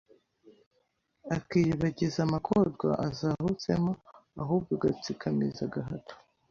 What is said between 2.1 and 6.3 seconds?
amagorwa azahutsemo ahuwo agatsikamiza agahato